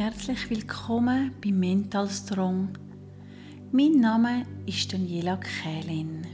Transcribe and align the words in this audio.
Herzlich 0.00 0.48
willkommen 0.48 1.30
bei 1.44 1.52
Mental 1.52 2.08
Strong. 2.08 2.70
Mein 3.70 4.00
Name 4.00 4.46
ist 4.64 4.90
Daniela 4.90 5.36
Kählin. 5.36 6.26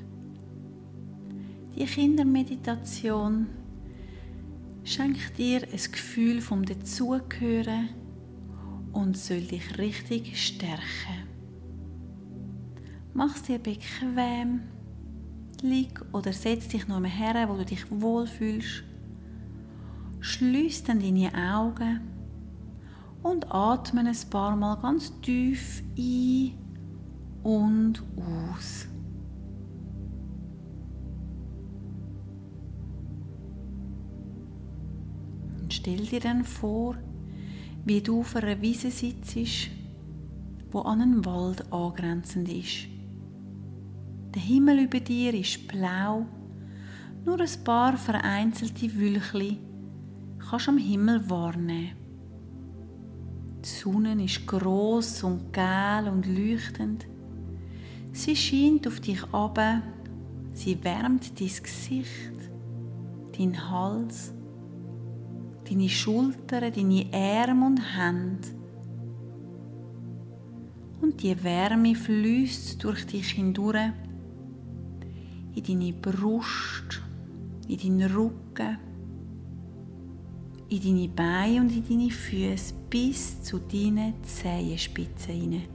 Die 1.75 1.85
Kindermeditation 1.85 3.49
schenkt 4.85 5.37
dir 5.37 5.63
ein 5.63 5.93
Gefühl 5.93 6.41
vom 6.41 6.65
Dazugehören 6.65 7.89
und 8.93 9.17
soll 9.17 9.41
dich 9.41 9.77
richtig 9.79 10.41
stärken. 10.41 11.27
Mach 13.15 13.35
es 13.35 13.43
dir 13.43 13.59
bequem, 13.59 14.61
lieg 15.63 16.01
oder 16.13 16.33
setz 16.33 16.69
dich 16.69 16.87
noch 16.87 17.03
her, 17.05 17.49
wo 17.49 17.57
du 17.57 17.65
dich 17.65 17.85
wohlfühlst. 17.91 18.85
Schließ 20.21 20.85
dann 20.85 21.01
deine 21.01 21.33
Augen 21.35 22.16
und 23.27 23.53
atme 23.53 24.01
ein 24.01 24.17
paar 24.31 24.55
Mal 24.55 24.77
ganz 24.77 25.13
tief 25.21 25.83
ein 25.99 26.55
und 27.43 28.03
aus. 28.17 28.87
Und 35.61 35.75
stell 35.75 36.07
dir 36.07 36.21
dann 36.21 36.45
vor, 36.45 36.95
wie 37.85 38.01
du 38.01 38.21
auf 38.21 38.37
einer 38.37 38.61
Wiese 38.61 38.91
sitzt, 38.91 39.71
wo 40.71 40.81
an 40.81 41.03
einen 41.03 41.25
Wald 41.25 41.73
angrenzend 41.73 42.49
ist. 42.49 42.87
Der 44.35 44.43
Himmel 44.43 44.85
über 44.85 45.01
dir 45.01 45.35
ist 45.35 45.67
blau, 45.67 46.27
nur 47.25 47.41
ein 47.41 47.65
paar 47.65 47.97
vereinzelte 47.97 48.95
Wülchli 48.95 49.59
kannst 50.49 50.69
du 50.69 50.71
am 50.71 50.79
Himmel 50.79 51.29
wahrnehmen. 51.29 52.06
Die 53.67 53.73
Sonne 53.73 54.23
ist 54.23 54.47
groß 54.47 55.25
und 55.25 55.53
gel 55.53 56.09
und 56.09 56.25
leuchtend. 56.25 57.05
Sie 58.13 58.37
scheint 58.37 58.87
auf 58.87 59.01
dich 59.01 59.25
ab, 59.33 59.59
sie 60.53 60.85
wärmt 60.85 61.41
dein 61.41 61.49
Gesicht, 61.49 62.33
dein 63.37 63.69
Hals, 63.69 64.33
deine 65.69 65.89
Schultern, 65.89 66.73
deine 66.73 67.07
Arme 67.13 67.67
und 67.67 67.81
Hände. 67.81 68.49
Und 71.01 71.21
die 71.21 71.43
Wärme 71.43 71.97
fließt 71.97 72.85
durch 72.85 73.05
dich 73.05 73.31
hindurch 73.31 73.91
in 75.57 75.65
deine 75.65 75.93
Brust, 75.93 77.03
in 77.67 77.79
deinen 77.79 78.13
Rücken, 78.15 78.79
in 80.69 80.83
deine 80.83 81.09
Beine 81.09 81.61
und 81.61 81.71
in 81.71 81.89
deine 81.89 82.11
Füße 82.11 82.75
bis 82.91 83.43
zu 83.43 83.59
deinen 83.59 84.15
Zehenspitzen 84.25 85.35
hinein. 85.35 85.69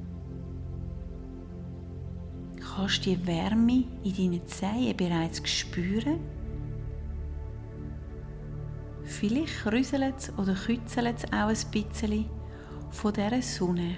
Kannst 2.59 3.05
du 3.05 3.09
die 3.11 3.27
Wärme 3.27 3.85
in 4.03 4.15
deinen 4.15 4.45
Zehen 4.47 4.95
bereits 4.95 5.47
spüren? 5.49 6.19
Vielleicht 9.03 9.65
rüsselt 9.65 10.15
es 10.17 10.37
oder 10.37 10.53
kützelt 10.53 11.17
es 11.17 11.25
auch 11.33 11.49
ein 11.49 11.71
bisschen 11.71 12.25
von 12.89 13.13
dieser 13.13 13.41
Sonne. 13.41 13.97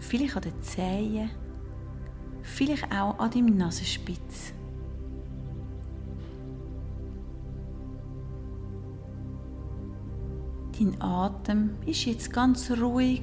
Vielleicht 0.00 0.36
an 0.36 0.42
den 0.42 0.62
Zehen, 0.62 1.30
vielleicht 2.42 2.90
auch 2.92 3.18
an 3.18 3.30
deinem 3.30 3.56
Nasenspitz. 3.56 4.54
Dein 10.76 11.00
Atem 11.00 11.76
ist 11.86 12.04
jetzt 12.04 12.32
ganz 12.32 12.68
ruhig 12.68 13.22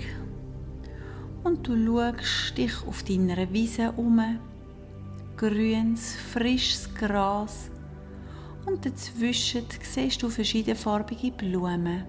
und 1.43 1.67
du 1.67 1.75
schaust 1.75 2.57
dich 2.57 2.87
auf 2.87 3.03
deiner 3.03 3.51
Wiese 3.51 3.91
um. 3.91 4.21
Grünes, 5.35 6.15
frisches 6.15 6.93
Gras 6.93 7.69
und 8.65 8.85
dazwischen 8.85 9.65
siehst 9.81 10.23
du 10.23 10.29
verschiedenfarbige 10.29 11.31
Blumen. 11.31 12.05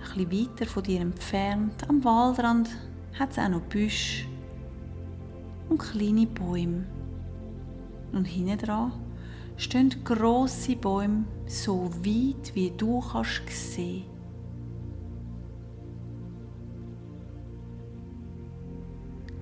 Ein 0.00 0.28
bisschen 0.28 0.30
weiter 0.32 0.66
von 0.66 0.82
dir 0.84 1.00
entfernt, 1.00 1.86
am 1.88 2.02
Waldrand, 2.02 2.70
hat 3.18 3.32
es 3.32 3.38
auch 3.38 3.48
noch 3.50 3.62
Büsche 3.62 4.26
und 5.68 5.78
kleine 5.78 6.26
Bäume. 6.26 6.86
Und 8.12 8.24
hinten 8.24 8.56
dran 8.56 8.92
stehen 9.58 9.92
grosse 10.04 10.76
Bäume, 10.76 11.24
so 11.46 11.90
weit 12.04 12.54
wie 12.54 12.70
du 12.70 13.00
kannst 13.00 13.48
sehen. 13.74 14.04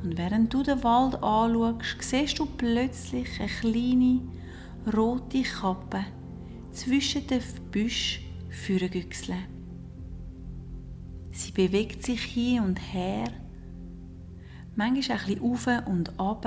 Und 0.03 0.16
während 0.16 0.53
du 0.53 0.62
den 0.62 0.82
Wald 0.82 1.22
anschaust, 1.22 2.03
siehst 2.03 2.38
du 2.38 2.47
plötzlich 2.47 3.28
eine 3.38 3.49
kleine 3.49 4.21
rote 4.97 5.43
Kappe 5.43 6.05
zwischen 6.71 7.26
den 7.26 7.43
Büschen 7.71 8.25
vorgüchseln. 8.50 9.47
Sie 11.32 11.53
bewegt 11.53 12.03
sich 12.03 12.22
hin 12.22 12.62
und 12.62 12.76
her, 12.76 13.28
manchmal 14.75 15.19
ein 15.19 15.26
bisschen 15.26 15.43
auf 15.43 15.66
und 15.87 16.21
ab 16.21 16.47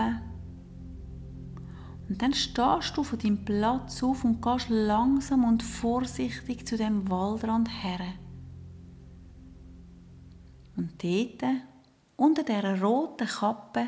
und 2.09 2.19
dann 2.23 2.33
stehst 2.33 2.97
du 2.97 3.03
von 3.03 3.19
deinem 3.19 3.45
Platz 3.45 4.01
auf 4.01 4.23
und 4.23 4.41
gehst 4.41 4.69
langsam 4.69 5.43
und 5.43 5.61
vorsichtig 5.61 6.65
zu 6.65 6.75
dem 6.75 7.07
Waldrand 7.09 7.69
her. 7.83 7.99
Und 10.75 11.03
dort, 11.03 11.43
unter 12.15 12.41
der 12.41 12.81
roten 12.81 13.27
Kappe, 13.27 13.87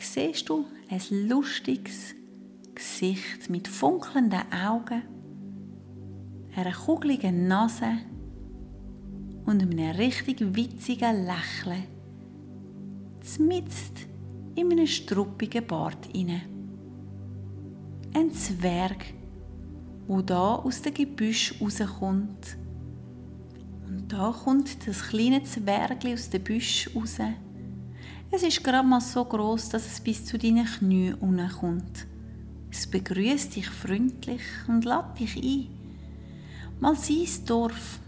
siehst 0.00 0.48
du 0.48 0.64
ein 0.90 1.28
lustiges 1.28 2.14
Gesicht 2.74 3.48
mit 3.48 3.68
funkelnden 3.68 4.52
Augen, 4.52 5.02
einer 6.56 6.72
kugeligen 6.72 7.46
Nase 7.46 7.98
und 9.44 9.62
einem 9.62 9.78
richtig 9.96 10.40
witzigen 10.56 11.26
Lächeln. 11.26 11.84
Zmitzt 13.20 14.06
in 14.56 14.72
einem 14.72 14.86
struppigen 14.86 15.66
Bart 15.66 16.08
inne 16.12 16.59
ein 18.14 18.32
Zwerg, 18.32 19.06
wo 20.06 20.22
da 20.22 20.56
aus 20.56 20.82
dem 20.82 20.94
Gebüsch 20.94 21.54
rauskommt. 21.60 22.56
Und 23.86 24.12
da 24.12 24.32
kommt 24.32 24.86
das 24.86 25.08
kleine 25.08 25.42
Zwergli 25.44 26.14
aus 26.14 26.30
dem 26.30 26.42
Büsch 26.42 26.90
raus. 26.94 27.18
Es 28.30 28.42
ist 28.42 28.62
gerade 28.62 28.86
mal 28.86 29.00
so 29.00 29.24
groß, 29.24 29.70
dass 29.70 29.86
es 29.86 30.00
bis 30.00 30.24
zu 30.24 30.38
deinen 30.38 30.64
Knien 30.64 31.18
kommt. 31.58 32.06
Es 32.70 32.86
begrüßt 32.86 33.56
dich 33.56 33.68
freundlich 33.68 34.42
und 34.68 34.84
lädt 34.84 35.18
dich 35.18 35.36
ein, 35.36 35.66
mal 36.78 36.94
sein 36.94 37.26
Dorf, 37.46 37.98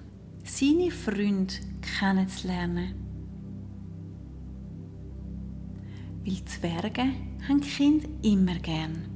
seine 0.45 0.93
Freunde 0.93 1.55
kennenzulernen. 1.99 2.95
Weil 6.25 6.45
Zwerge 6.45 7.07
haben 7.49 7.61
Kinder 7.61 8.09
immer 8.23 8.55
gern. 8.61 9.12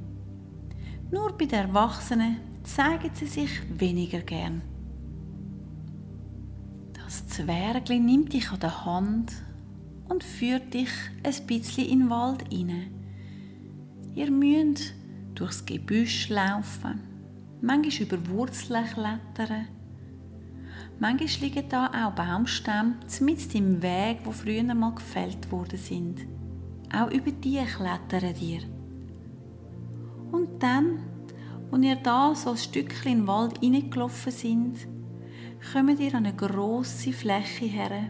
Nur 1.09 1.37
bei 1.37 1.45
den 1.45 1.59
Erwachsenen 1.59 2.37
zeigen 2.63 3.11
sie 3.13 3.27
sich 3.27 3.49
weniger 3.79 4.19
gern. 4.19 4.61
Das 6.93 7.27
Zwergli 7.27 7.99
nimmt 7.99 8.33
dich 8.33 8.51
an 8.51 8.59
der 8.59 8.85
Hand 8.85 9.31
und 10.09 10.23
führt 10.23 10.73
dich 10.73 10.89
ein 11.23 11.47
bisschen 11.47 11.87
in 11.87 11.99
den 11.99 12.09
Wald 12.09 12.43
hinein. 12.51 12.91
Ihr 14.15 14.29
müsst 14.31 14.93
durchs 15.35 15.65
Gebüsch 15.65 16.27
laufen, 16.27 16.99
manchmal 17.61 18.07
über 18.07 18.29
Wurzeln 18.29 18.85
klettern. 18.85 19.67
Manchmal 20.99 21.49
liegen 21.49 21.69
da 21.69 21.85
auch 21.87 22.15
Baumstämme 22.15 22.95
mit 23.21 23.55
im 23.55 23.81
Weg, 23.81 24.19
wo 24.25 24.31
früher 24.31 24.73
mal 24.73 24.95
gefällt 24.95 25.51
worden 25.51 25.77
sind. 25.77 26.27
Auch 26.93 27.11
über 27.11 27.31
die 27.31 27.63
klettern 27.63 28.33
dir. 28.33 28.76
Und 30.31 30.61
dann, 30.61 30.99
als 31.71 31.83
ihr 31.83 31.95
da 31.95 32.35
so 32.35 32.51
ein 32.51 32.57
Stückchen 32.57 33.11
in 33.11 33.17
den 33.19 33.27
Wald 33.27 33.59
hineingelaufen 33.59 34.31
sind, 34.31 34.87
kommt 35.71 35.99
ihr 35.99 36.13
an 36.13 36.25
eine 36.25 36.35
grosse 36.35 37.13
Fläche 37.13 37.65
her, 37.65 38.09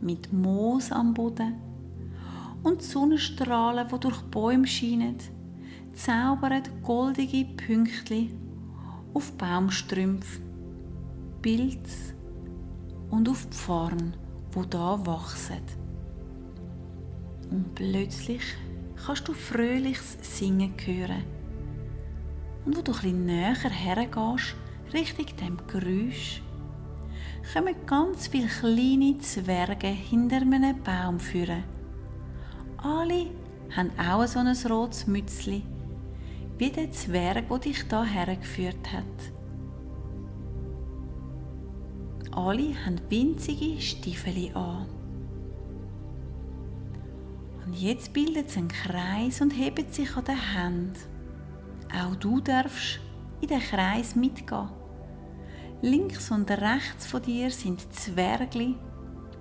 mit 0.00 0.32
Moos 0.32 0.92
am 0.92 1.14
Boden 1.14 1.54
und 2.62 2.80
die 2.80 2.84
Sonnenstrahlen, 2.84 3.86
die 3.88 4.00
durch 4.00 4.20
die 4.20 4.30
Bäume 4.30 4.66
scheinen, 4.66 5.16
zaubern 5.94 6.62
goldige 6.82 7.44
Pünktchen 7.44 8.30
auf 9.14 9.32
Baumstrümpfe, 9.32 10.40
Pilze 11.42 12.14
und 13.10 13.28
auf 13.28 13.46
Pfarren, 13.50 14.14
wo 14.52 14.62
da 14.62 15.04
wachsen. 15.06 15.62
Und 17.50 17.74
plötzlich 17.74 18.42
kannst 19.04 19.26
du 19.26 19.32
fröhliches 19.32 20.18
Singen 20.20 20.74
hören 20.84 21.37
und 22.68 22.76
wo 22.76 22.82
du 22.82 22.92
etwas 22.92 23.04
näher 23.04 23.54
hergehst, 23.54 24.54
Richtung 24.92 25.26
dem 25.40 25.56
Geräusch, 25.68 26.42
kommen 27.50 27.74
ganz 27.86 28.28
viele 28.28 28.46
kleine 28.46 29.18
Zwerge 29.20 29.86
hinter 29.86 30.42
einem 30.42 30.82
Baum 30.82 31.18
führen. 31.18 31.64
Alle 32.76 33.28
haben 33.74 33.90
auch 33.98 34.26
so 34.26 34.40
ein 34.40 34.54
rotes 34.70 35.06
Mützli, 35.06 35.62
wie 36.58 36.68
der 36.68 36.90
Zwerg, 36.90 37.48
der 37.48 37.58
dich 37.58 37.88
da 37.88 38.04
hergeführt 38.04 38.92
hat. 38.92 39.32
Alle 42.32 42.74
haben 42.84 43.00
winzige 43.08 43.80
Stiefel 43.80 44.54
an. 44.54 44.86
Und 47.64 47.80
jetzt 47.80 48.12
bildet 48.12 48.50
sie 48.50 48.58
einen 48.58 48.68
Kreis 48.68 49.40
und 49.40 49.52
hebt 49.52 49.94
sich 49.94 50.14
an 50.14 50.24
den 50.26 50.54
Händen. 50.54 51.17
Auch 51.94 52.16
du 52.16 52.40
darfst 52.40 53.00
in 53.40 53.48
den 53.48 53.60
Kreis 53.60 54.14
mitgehen. 54.14 54.68
Links 55.80 56.30
und 56.30 56.50
rechts 56.50 57.06
von 57.06 57.22
dir 57.22 57.50
sind 57.50 57.92
Zwergli, 57.92 58.74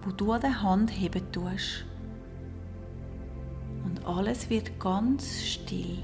wo 0.04 0.12
du 0.12 0.32
an 0.32 0.42
der 0.42 0.62
Hand 0.62 0.92
heben 0.92 1.32
tust. 1.32 1.86
Und 3.84 4.06
alles 4.06 4.50
wird 4.50 4.80
ganz 4.80 5.44
still. 5.44 5.98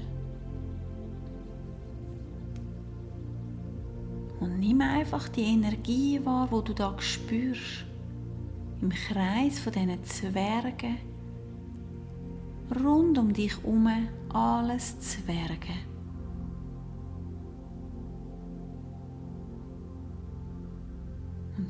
Und 4.40 4.58
nimm 4.58 4.80
einfach 4.80 5.28
die 5.28 5.44
Energie 5.44 6.20
wahr, 6.24 6.48
wo 6.50 6.60
du 6.60 6.74
da 6.74 6.94
spürst. 6.98 7.86
Im 8.82 8.90
Kreis 8.90 9.58
von 9.58 9.72
diesen 9.72 10.04
Zwergen. 10.04 10.96
Rund 12.84 13.16
um 13.18 13.32
dich 13.32 13.56
herum 13.56 13.88
alles 14.30 14.98
Zwerge. 14.98 15.74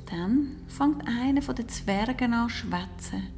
Dann 0.07 0.57
fängt 0.67 1.07
einer 1.07 1.43
von 1.43 1.55
den 1.55 1.69
Zwergen 1.69 2.33
an 2.33 2.49
zu 2.49 2.57
schwätzen. 2.57 3.29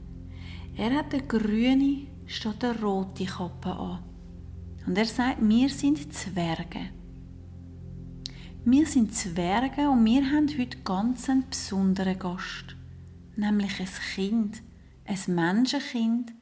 Er 0.77 0.95
hat 0.95 1.13
eine 1.13 1.23
grüne 1.23 2.07
statt 2.27 2.65
eine 2.65 2.81
rote 2.81 3.25
Kappe 3.25 3.71
an. 3.71 4.03
Und 4.87 4.99
er 4.99 5.07
sagt, 5.07 5.39
wir 5.41 5.69
sind 5.69 6.13
Zwerge. 6.13 6.91
Wir 8.65 8.87
sind 8.87 9.15
Zwerge 9.15 9.89
und 9.89 10.05
wir 10.05 10.31
haben 10.31 10.49
heute 10.59 10.79
ganz 10.79 11.29
einen 11.31 11.49
besonderen 11.49 12.19
Gast. 12.19 12.77
Nämlich 13.37 13.81
ein 13.81 13.89
Kind, 14.15 14.63
ein 15.05 15.35
Menschenkind, 15.35 16.33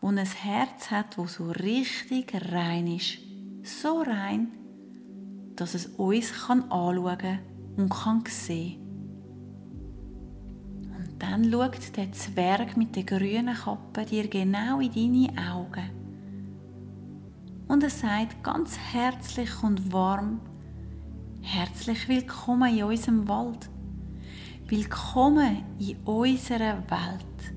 das 0.00 0.10
ein 0.10 0.26
Herz 0.26 0.90
hat, 0.90 1.18
das 1.18 1.34
so 1.34 1.50
richtig 1.50 2.34
rein 2.50 2.86
ist. 2.86 3.18
So 3.62 4.02
rein, 4.02 4.48
dass 5.54 5.74
es 5.74 5.86
uns 5.86 6.32
anschauen 6.48 7.18
kann 7.18 7.38
und 7.76 7.88
kann 7.90 8.24
sehen 8.26 8.81
dann 11.22 11.50
schaut 11.52 11.96
der 11.96 12.10
Zwerg 12.10 12.76
mit 12.76 12.96
der 12.96 13.04
grünen 13.04 13.54
Kappe 13.54 14.04
dir 14.04 14.26
genau 14.26 14.80
in 14.80 14.92
deine 14.92 15.52
Augen. 15.52 15.90
Und 17.68 17.84
er 17.84 17.90
sagt 17.90 18.42
ganz 18.42 18.76
herzlich 18.76 19.62
und 19.62 19.92
warm, 19.92 20.40
herzlich 21.40 22.08
willkommen 22.08 22.76
in 22.76 22.82
unserem 22.84 23.28
Wald. 23.28 23.70
Willkommen 24.66 25.62
in 25.78 25.96
unserer 26.04 26.82
Welt. 26.90 27.54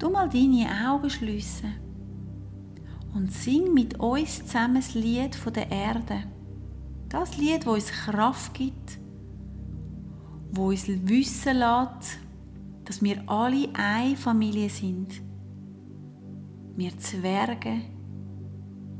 Du 0.00 0.10
mal 0.10 0.28
deine 0.28 0.66
Augen 0.88 1.10
schliessen 1.10 1.74
und 3.14 3.32
sing 3.32 3.72
mit 3.72 4.00
uns 4.00 4.44
zusammen 4.46 4.76
das 4.76 4.94
Lied 4.94 5.36
von 5.36 5.52
der 5.52 5.70
Erde. 5.70 6.24
Das 7.08 7.36
Lied, 7.36 7.66
wo 7.66 7.74
uns 7.74 7.92
Kraft 7.92 8.54
gibt 8.54 8.99
wo 10.52 10.68
uns 10.68 10.88
wissen 10.88 11.58
lässt, 11.58 12.18
dass 12.84 13.02
wir 13.02 13.22
alle 13.28 13.68
eine 13.74 14.16
Familie 14.16 14.68
sind. 14.68 15.22
Wir 16.76 16.96
Zwerge, 16.98 17.82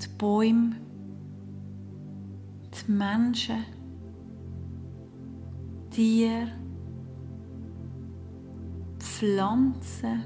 die 0.00 0.08
Bäume, 0.16 0.76
die 2.72 2.92
Menschen, 2.92 3.64
Tiere, 5.90 6.52
die 9.00 9.04
Pflanzen, 9.04 10.22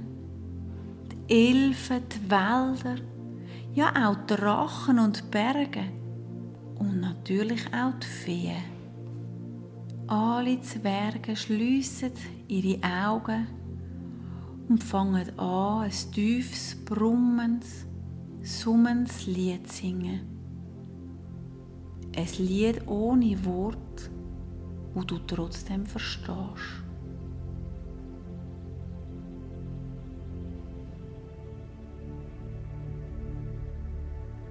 die 1.29 1.53
Elfen, 1.53 2.03
die 2.13 2.31
Wälder, 2.31 3.03
ja 3.73 4.09
auch 4.09 4.17
die 4.27 4.35
Drachen 4.35 4.99
und 4.99 5.31
Berge 5.31 5.85
und 6.79 7.01
natürlich 7.01 7.67
auch 7.69 7.99
die 7.99 8.07
Feen. 8.07 8.74
Alle 10.07 10.61
Zwerge 10.61 11.35
schliessen 11.35 12.13
ihre 12.47 12.79
Augen 12.83 13.47
und 14.69 14.85
fangen 14.85 15.39
an, 15.39 15.85
ein 15.85 16.13
tiefes, 16.13 16.77
brummendes, 16.85 17.87
summendes 18.43 19.27
Lied 19.27 19.67
zu 19.67 19.79
singen. 19.79 20.21
Ein 22.15 22.29
Lied 22.39 22.87
ohne 22.87 23.45
Wort, 23.47 24.11
wo 24.93 25.03
du 25.03 25.19
trotzdem 25.27 25.87
verstehst. 25.87 26.85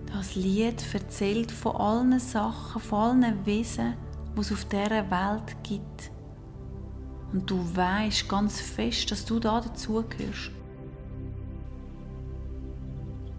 Das 0.07 0.35
Lied 0.35 0.83
erzählt 0.93 1.51
von 1.51 1.75
allen 1.75 2.19
Sachen, 2.19 2.81
von 2.81 3.23
allen 3.23 3.45
Wesen, 3.45 3.93
was 4.35 4.47
es 4.47 4.53
auf 4.53 4.65
dieser 4.65 5.09
Welt 5.09 5.55
gibt. 5.63 6.11
Und 7.31 7.49
du 7.49 7.59
weißt 7.75 8.29
ganz 8.29 8.61
fest, 8.61 9.09
dass 9.11 9.25
du 9.25 9.39
da 9.39 9.59
dazugehörst. 9.59 10.51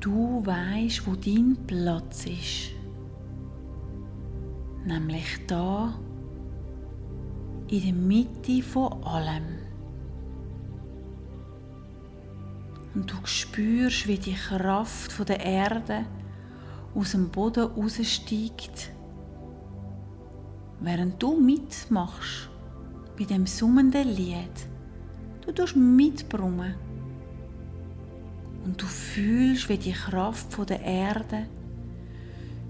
Du 0.01 0.45
weißt, 0.45 1.07
wo 1.07 1.15
dein 1.15 1.57
Platz 1.67 2.27
ist. 2.27 2.73
Nämlich 4.85 5.47
da 5.47 5.95
in 7.69 7.83
der 7.83 7.93
Mitte 7.95 8.63
von 8.63 9.03
allem. 9.05 9.45
Und 12.95 13.11
du 13.11 13.17
spürst, 13.25 14.07
wie 14.07 14.19
die 14.19 14.35
Kraft 14.35 15.29
der 15.29 15.41
Erde 15.41 16.05
aus 16.95 17.13
dem 17.13 17.31
Boden 17.31 17.65
raussteigt 17.65 18.94
während 20.85 21.23
du 21.23 21.41
mitmachst 21.41 22.51
bei 23.19 23.25
dem 23.25 23.47
summenden 23.47 24.09
Lied. 24.09 24.69
Du 25.45 25.53
tust 25.53 25.77
mitbrummen 25.77 26.75
und 28.65 28.81
du 28.81 28.87
fühlst, 28.87 29.69
wie 29.69 29.79
die 29.79 29.93
Kraft 29.93 30.53
von 30.53 30.67
der 30.67 30.81
Erde 30.81 31.47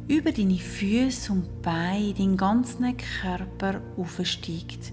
über 0.08 0.32
deine 0.32 0.58
Füße 0.58 1.32
und 1.32 1.62
Beine 1.62 2.08
in 2.08 2.14
deinen 2.14 2.36
ganzen 2.36 2.96
Körper 2.96 3.80
aufsteigt. 3.96 4.92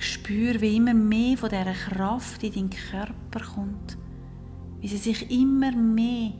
Spür, 0.00 0.60
wie 0.60 0.76
immer 0.76 0.94
mehr 0.94 1.36
von 1.36 1.50
dieser 1.50 1.72
Kraft 1.72 2.42
in 2.42 2.52
deinen 2.52 2.70
Körper 2.70 3.44
kommt, 3.54 3.98
wie 4.80 4.88
sie 4.88 4.96
sich 4.96 5.30
immer 5.30 5.72
mehr 5.72 6.32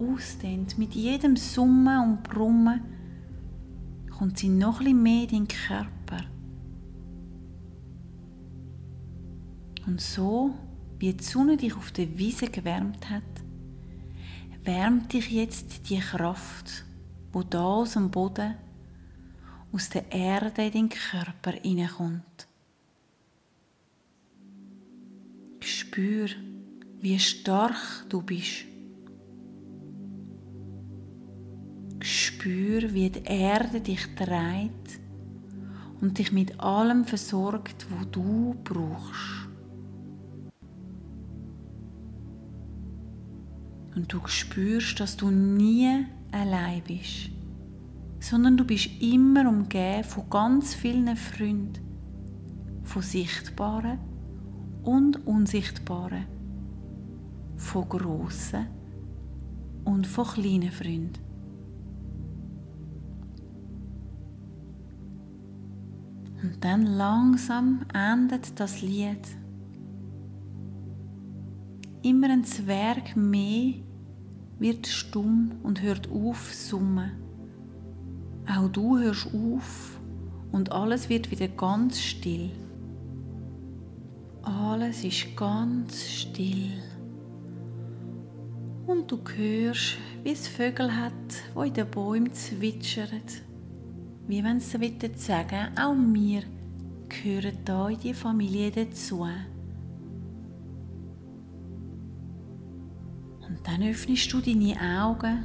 ausdehnt, 0.00 0.78
mit 0.78 0.94
jedem 0.94 1.36
Summen 1.36 2.02
und 2.02 2.22
Brummen, 2.22 2.80
kommt 4.10 4.38
sie 4.38 4.48
noch 4.48 4.80
ein 4.80 5.02
mehr 5.02 5.24
in 5.24 5.28
den 5.28 5.48
Körper. 5.48 6.24
Und 9.86 10.00
so, 10.00 10.54
wie 10.98 11.12
die 11.12 11.22
Sonne 11.22 11.56
dich 11.56 11.76
auf 11.76 11.92
der 11.92 12.18
Wiese 12.18 12.46
gewärmt 12.46 13.08
hat, 13.10 13.22
wärmt 14.64 15.12
dich 15.12 15.30
jetzt 15.30 15.88
die 15.88 15.98
Kraft, 15.98 16.84
wo 17.32 17.42
da 17.42 17.62
aus 17.62 17.92
dem 17.92 18.10
Boden, 18.10 18.56
aus 19.72 19.90
der 19.90 20.10
Erde 20.10 20.66
in 20.66 20.72
den 20.72 20.88
Körper 20.88 21.52
hineinkommt. 21.52 22.48
Spür, 25.60 26.28
wie 27.00 27.18
stark 27.18 28.08
du 28.08 28.22
bist. 28.22 28.64
Spür, 32.36 32.92
wie 32.92 33.08
die 33.08 33.24
Erde 33.24 33.80
dich 33.80 34.14
trägt 34.14 35.00
und 36.02 36.18
dich 36.18 36.32
mit 36.32 36.60
allem 36.60 37.06
versorgt, 37.06 37.86
wo 37.88 38.04
du 38.04 38.54
brauchst. 38.62 39.48
Und 43.94 44.12
du 44.12 44.20
spürst, 44.26 45.00
dass 45.00 45.16
du 45.16 45.30
nie 45.30 46.04
allein 46.30 46.82
bist, 46.86 47.30
sondern 48.20 48.58
du 48.58 48.64
bist 48.64 48.90
immer 49.00 49.48
umgeben 49.48 50.04
von 50.04 50.28
ganz 50.28 50.74
vielen 50.74 51.16
Freunden, 51.16 51.80
von 52.82 53.00
sichtbaren 53.00 53.98
und 54.82 55.26
unsichtbaren, 55.26 56.26
von 57.56 57.88
grossen 57.88 58.66
und 59.84 60.06
von 60.06 60.26
kleinen 60.26 60.70
Freunden. 60.70 61.25
Und 66.46 66.64
dann 66.64 66.86
langsam 66.86 67.84
endet 67.92 68.60
das 68.60 68.80
Lied. 68.80 69.18
Immer 72.02 72.30
ein 72.30 72.44
Zwerg 72.44 73.16
mehr 73.16 73.74
wird 74.60 74.86
stumm 74.86 75.56
und 75.64 75.82
hört 75.82 76.08
auf 76.08 76.54
summen. 76.54 77.10
Auch 78.48 78.68
du 78.68 78.96
hörst 78.96 79.26
auf 79.34 79.98
und 80.52 80.70
alles 80.70 81.08
wird 81.08 81.32
wieder 81.32 81.48
ganz 81.48 81.98
still. 81.98 82.52
Alles 84.42 85.02
ist 85.02 85.36
ganz 85.36 86.08
still. 86.08 86.74
Und 88.86 89.10
du 89.10 89.18
hörst, 89.34 89.96
wie 90.22 90.30
es 90.30 90.46
Vögel 90.46 90.96
hat, 90.96 91.12
wo 91.54 91.64
in 91.64 91.74
den 91.74 91.90
Bäumen 91.90 92.32
zwitschern. 92.32 93.20
Wie 94.28 94.42
wenn 94.42 94.58
sie 94.58 94.92
sagen, 95.16 95.68
auch 95.78 95.94
wir 95.94 96.42
gehören 97.08 97.58
da 97.64 97.88
in 97.88 98.00
die 98.00 98.14
Familie 98.14 98.70
dazu. 98.70 99.20
Und 103.48 103.60
dann 103.64 103.82
öffnest 103.82 104.32
du 104.32 104.40
deine 104.40 104.76
Augen 105.00 105.44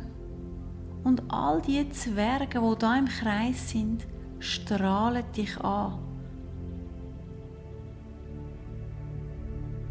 und 1.03 1.21
all 1.31 1.61
die 1.61 1.87
Zwerge, 1.91 2.61
wo 2.61 2.73
da 2.75 2.97
im 2.97 3.05
Kreis 3.05 3.69
sind, 3.69 4.07
strahlen 4.39 5.23
dich 5.35 5.59
an. 5.59 5.99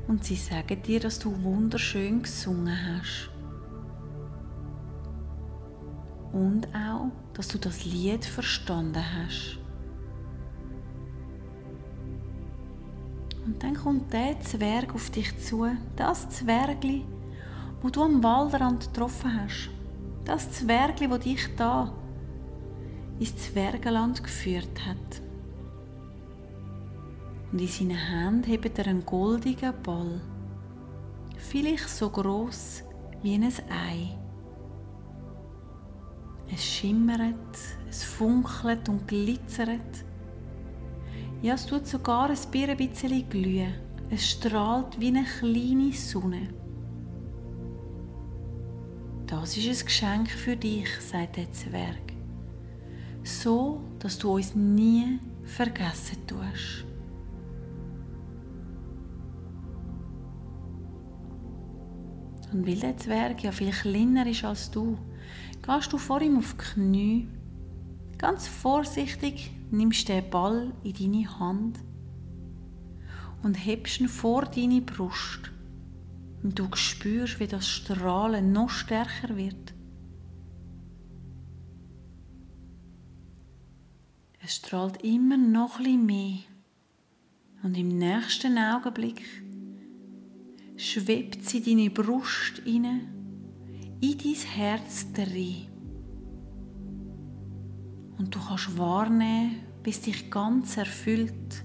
Und 0.09 0.25
sie 0.25 0.35
sagen 0.35 0.83
dir, 0.83 0.99
dass 0.99 1.21
du 1.21 1.41
wunderschön 1.45 2.23
gesungen 2.23 2.75
hast. 2.75 3.31
Und 6.33 6.67
auch, 6.75 7.11
dass 7.41 7.49
du 7.49 7.57
das 7.57 7.87
Lied 7.87 8.23
verstanden 8.23 9.03
hast. 9.03 9.59
Und 13.47 13.63
dann 13.63 13.73
kommt 13.73 14.13
der 14.13 14.39
Zwerg 14.41 14.95
auf 14.95 15.09
dich 15.09 15.39
zu, 15.39 15.67
das 15.97 16.29
Zwergli, 16.29 17.07
wo 17.81 17.89
du 17.89 18.03
am 18.03 18.23
Waldrand 18.23 18.93
getroffen 18.93 19.41
hast. 19.41 19.71
Das 20.27 20.53
Zwergli, 20.53 21.11
wo 21.11 21.17
dich 21.17 21.49
da 21.57 21.95
ins 23.19 23.35
Zwergenland 23.39 24.23
geführt 24.23 24.87
hat. 24.87 25.23
Und 27.53 27.59
in 27.59 27.69
seinen 27.69 27.97
Händen 27.97 28.45
hebt 28.45 28.79
er 28.79 28.87
einen 28.87 29.07
goldigen 29.07 29.73
Ball, 29.83 30.21
vielleicht 31.39 31.89
so 31.89 32.11
groß 32.11 32.83
wie 33.23 33.33
ein 33.33 33.45
Ei. 33.45 34.20
Es 36.53 36.65
schimmert, 36.65 37.59
es 37.89 38.03
funkelt 38.03 38.89
und 38.89 39.07
glitzert. 39.07 40.05
Ja, 41.43 41.55
es 41.55 41.67
tut 41.67 41.87
sogar 41.87 42.29
ein 42.29 42.77
bisschen 42.77 43.29
glühen. 43.29 43.75
Es 44.11 44.31
strahlt 44.31 45.01
wie 45.01 45.09
eine 45.09 45.25
kleine 45.25 45.93
Sonne. 45.93 46.49
Das 49.27 49.57
ist 49.57 49.69
ein 49.69 49.87
Geschenk 49.87 50.29
für 50.29 50.57
dich, 50.57 50.89
sagt 51.01 51.37
der 51.37 51.53
Zwerg. 51.53 52.13
So, 53.23 53.81
dass 54.01 54.19
du 54.19 54.35
uns 54.35 54.57
nie 54.57 55.21
vergessen 55.45 56.27
tust. 56.27 56.85
Und 62.53 62.67
weil 62.67 62.77
der 62.77 62.97
Zwerg 62.97 63.45
ja 63.45 63.53
viel 63.53 63.71
kleiner 63.71 64.27
ist 64.27 64.45
als 64.45 64.71
du, 64.73 64.99
gehst 65.71 65.93
du 65.93 65.99
vor 65.99 66.21
ihm 66.21 66.37
auf 66.37 66.55
die 66.55 66.65
Knie. 66.65 67.29
Ganz 68.19 68.49
vorsichtig 68.49 69.53
nimmst 69.71 70.09
du 70.09 70.15
den 70.15 70.29
Ball 70.29 70.73
in 70.83 70.95
deine 70.95 71.39
Hand 71.39 71.79
und 73.45 73.55
hebst 73.55 74.01
ihn 74.01 74.09
vor 74.09 74.47
deine 74.47 74.81
Brust. 74.81 75.53
Und 76.43 76.59
du 76.59 76.67
spürst, 76.75 77.39
wie 77.39 77.47
das 77.47 77.69
Strahlen 77.69 78.53
noch 78.53 78.71
stärker 78.71 79.37
wird. 79.37 79.75
Es 84.43 84.57
strahlt 84.57 85.05
immer 85.05 85.37
noch 85.37 85.79
ein 85.79 86.05
mehr. 86.05 86.39
Und 87.63 87.77
im 87.77 87.89
nächsten 87.89 88.59
Augenblick 88.59 89.23
schwebt 90.77 91.45
sie 91.49 91.63
deine 91.63 91.91
Brust 91.91 92.59
inne, 92.65 93.20
in 94.01 94.17
dein 94.17 94.35
Herz 94.35 95.07
rein. 95.17 95.67
Und 98.19 98.35
du 98.35 98.39
kannst 98.39 98.79
wahrnehmen, 98.79 99.61
bis 99.83 100.03
dich 100.03 100.31
ganz 100.31 100.77
erfüllt 100.77 101.65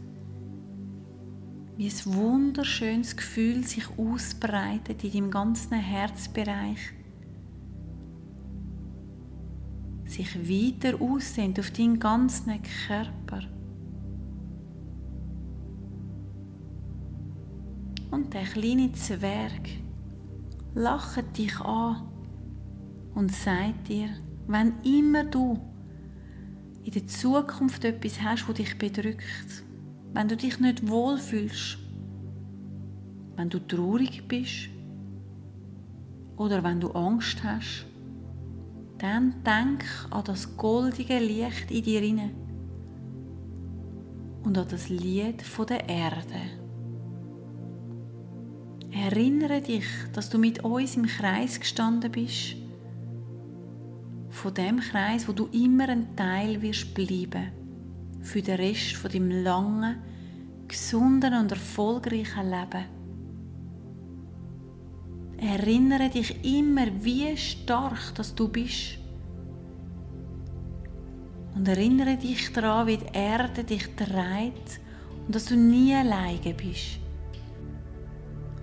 wie 1.78 1.90
ein 1.90 2.16
wunderschönes 2.16 3.18
Gefühl 3.18 3.66
sich 3.66 3.86
ausbreitet 3.98 5.04
in 5.04 5.12
deinem 5.12 5.32
ganzen 5.32 5.74
Herzbereich, 5.74 6.94
sich 10.06 10.50
weiter 10.50 11.02
aussehnt 11.02 11.60
auf 11.60 11.72
deinen 11.72 12.00
ganzen 12.00 12.62
Körper. 12.88 13.42
Und 18.12 18.34
der 18.34 18.44
kleine 18.44 18.94
Zwerg 18.94 19.68
lacht 20.74 21.38
dich 21.38 21.60
an 21.60 22.15
und 23.16 23.32
sagt 23.32 23.88
dir, 23.88 24.10
wenn 24.48 24.74
immer 24.84 25.24
du 25.24 25.60
in 26.84 26.92
der 26.92 27.08
Zukunft 27.08 27.84
etwas 27.84 28.22
hast, 28.22 28.48
wo 28.48 28.54
dich 28.54 28.78
bedrückt, 28.78 29.64
wenn 30.14 30.28
du 30.28 30.38
dich 30.38 30.60
nicht 30.60 30.88
wohlfühlst, 30.88 31.80
wenn 33.36 33.50
du 33.50 33.60
traurig 33.60 34.28
bist 34.28 34.70
oder 36.38 36.64
wenn 36.64 36.80
du 36.80 36.92
Angst 36.92 37.44
hast, 37.44 37.86
dann 39.00 39.44
denk 39.44 39.84
an 40.12 40.24
das 40.24 40.56
goldige 40.56 41.20
Licht 41.20 41.72
in 41.72 41.84
dir 41.84 42.02
inne 42.02 42.32
und 44.44 44.58
an 44.58 44.68
das 44.70 44.90
Lied 44.90 45.42
von 45.42 45.66
der 45.66 45.90
Erde. 45.90 46.42
Erinnere 48.92 49.62
dich, 49.62 49.86
dass 50.14 50.30
du 50.30 50.38
mit 50.38 50.64
uns 50.64 50.96
im 50.96 51.06
Kreis 51.06 51.60
gestanden 51.60 52.12
bist, 52.12 52.56
von 54.46 54.54
dem 54.54 54.80
Kreis, 54.80 55.28
wo 55.28 55.32
du 55.32 55.48
immer 55.48 55.90
ein 55.90 56.16
Teil 56.16 56.62
wirst 56.62 56.94
bleiben 56.94 57.52
für 58.22 58.44
den 58.44 58.58
Rest 58.58 58.94
von 58.94 59.12
deinem 59.12 59.44
langen, 59.44 59.96
gesunden 60.68 61.34
und 61.34 61.52
erfolgreichen 61.52 62.52
Leben. 62.52 62.86
Erinnere 65.40 66.10
dich 66.10 66.46
immer, 66.46 66.86
wie 67.04 67.36
stark 67.36 68.14
dass 68.14 68.36
du 68.36 68.48
bist. 68.48 69.00
Und 71.56 71.68
erinnere 71.68 72.16
dich 72.16 72.54
daran, 72.54 72.86
wie 72.86 72.98
die 72.98 73.18
Erde 73.18 73.64
dich 73.64 73.96
trägt 73.96 74.80
und 75.26 75.34
dass 75.34 75.46
du 75.46 75.56
nie 75.56 75.96
alleine 75.96 76.54
bist. 76.54 77.00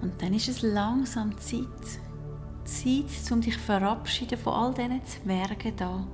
Und 0.00 0.22
dann 0.22 0.32
ist 0.32 0.48
es 0.48 0.62
langsam 0.62 1.36
Zeit. 1.38 1.66
Zeit, 2.64 3.32
um 3.32 3.40
dich 3.40 3.54
zu 3.54 3.60
verabschieden 3.60 4.38
von 4.38 4.52
all 4.52 4.74
diesen 4.74 5.04
Zwergen 5.04 5.76
da. 5.76 6.06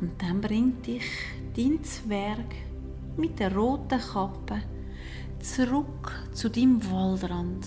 Und 0.00 0.20
dann 0.20 0.40
bringt 0.40 0.86
dich 0.86 1.04
dein 1.56 1.82
Zwerg 1.82 2.54
mit 3.16 3.38
der 3.38 3.54
roten 3.54 4.00
Kappe 4.00 4.62
zurück 5.40 6.12
zu 6.32 6.50
deinem 6.50 6.82
Waldrand. 6.90 7.66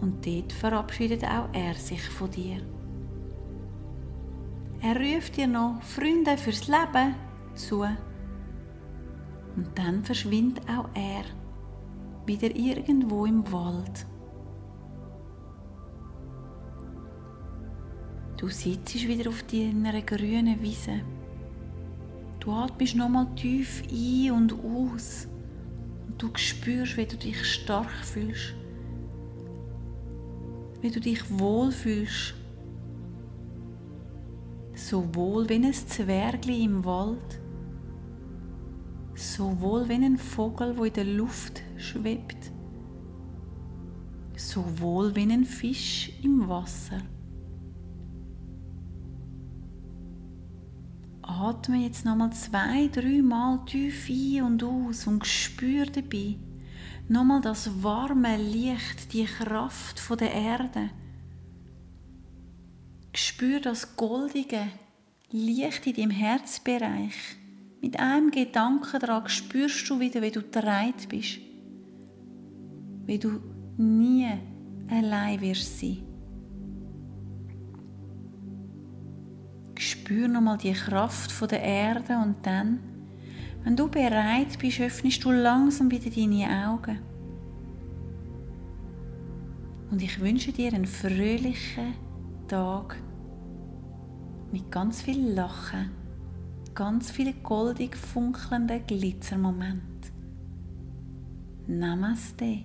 Und 0.00 0.24
dort 0.24 0.52
verabschiedet 0.52 1.24
auch 1.24 1.48
er 1.52 1.74
sich 1.74 2.02
von 2.02 2.30
dir. 2.30 2.62
Er 4.80 4.94
ruft 4.94 5.36
dir 5.36 5.48
noch 5.48 5.82
Freunde 5.82 6.36
fürs 6.36 6.68
Leben 6.68 7.16
zu. 7.54 7.80
Und 7.80 9.76
dann 9.76 10.04
verschwindet 10.04 10.62
auch 10.68 10.88
er 10.94 11.24
wieder 12.26 12.54
irgendwo 12.54 13.26
im 13.26 13.50
Wald. 13.50 14.06
Du 18.38 18.46
sitzt 18.46 18.94
wieder 19.08 19.30
auf 19.30 19.42
deiner 19.42 20.00
grünen 20.00 20.62
Wiese. 20.62 21.00
Du 22.38 22.52
atmest 22.52 22.94
nochmal 22.94 23.26
tief 23.34 23.82
ein 23.90 24.30
und 24.30 24.52
aus. 24.52 25.26
Und 26.06 26.22
du 26.22 26.30
spürst, 26.36 26.96
wie 26.96 27.06
du 27.06 27.16
dich 27.16 27.44
stark 27.44 27.90
fühlst. 27.90 28.54
Wie 30.80 30.90
du 30.90 31.00
dich 31.00 31.20
wohl 31.36 31.72
fühlst. 31.72 32.34
So 34.72 35.12
wohl 35.16 35.48
wie 35.48 35.54
ein 35.54 35.72
Zwergli 35.72 36.62
im 36.62 36.84
Wald. 36.84 37.40
So 39.16 39.60
wohl 39.60 39.88
wie 39.88 39.94
ein 39.94 40.16
Vogel, 40.16 40.78
wo 40.78 40.84
in 40.84 40.92
der 40.92 41.06
Luft 41.06 41.60
schwebt. 41.76 42.52
So 44.36 44.64
wohl 44.78 45.16
wie 45.16 45.22
ein 45.22 45.44
Fisch 45.44 46.12
im 46.22 46.48
Wasser. 46.48 47.02
Atme 51.38 51.84
jetzt 51.84 52.04
nochmal 52.04 52.32
zwei, 52.32 52.88
dreimal 52.88 53.64
tief 53.64 54.08
ein 54.08 54.42
und 54.42 54.62
aus 54.62 55.06
und 55.06 55.26
spür 55.26 55.86
dabei 55.86 56.36
nochmal 57.08 57.40
das 57.40 57.82
warme 57.82 58.36
Licht, 58.36 59.12
die 59.12 59.24
Kraft 59.24 59.98
von 59.98 60.18
der 60.18 60.32
Erde. 60.32 60.90
Spür 63.14 63.60
das 63.60 63.96
goldige 63.96 64.68
Licht 65.30 65.86
in 65.86 65.94
deinem 65.94 66.10
Herzbereich. 66.10 67.14
Mit 67.80 67.98
einem 67.98 68.30
Gedanken 68.30 69.00
daran 69.00 69.28
spürst 69.28 69.88
du 69.88 70.00
wieder, 70.00 70.20
wie 70.22 70.30
du 70.30 70.42
bereit 70.42 71.08
bist. 71.08 71.38
Wie 73.06 73.18
du 73.18 73.40
nie 73.76 74.28
allein 74.90 75.40
wirst 75.40 75.80
sein. 75.80 76.07
Spür 80.08 80.26
nochmal 80.26 80.56
die 80.56 80.72
Kraft 80.72 81.30
von 81.30 81.48
der 81.48 81.62
Erde 81.62 82.16
und 82.16 82.36
dann 82.46 82.78
wenn 83.62 83.76
du 83.76 83.90
bereit 83.90 84.58
bist, 84.58 84.80
öffnest 84.80 85.22
du 85.22 85.30
langsam 85.30 85.90
wieder 85.90 86.08
deine 86.08 86.66
Augen. 86.66 86.98
Und 89.90 90.00
ich 90.00 90.18
wünsche 90.18 90.50
dir 90.50 90.72
einen 90.72 90.86
fröhlichen 90.86 91.92
Tag 92.46 92.96
mit 94.50 94.70
ganz 94.70 95.02
viel 95.02 95.34
Lachen, 95.34 95.90
ganz 96.74 97.10
viele 97.10 97.34
goldig 97.34 97.94
funkelnden 97.94 98.86
Glitzermomente. 98.86 100.08
Namaste. 101.66 102.60